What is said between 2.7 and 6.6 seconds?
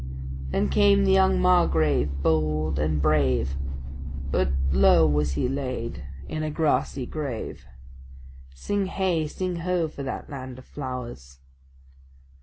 and brave; But low was he laid in a